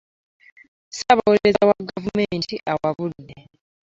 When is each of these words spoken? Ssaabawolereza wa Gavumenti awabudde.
Ssaabawolereza 0.91 1.61
wa 1.69 1.77
Gavumenti 1.89 2.55
awabudde. 2.71 3.35